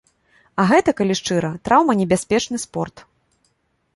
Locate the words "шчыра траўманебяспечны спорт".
1.19-3.03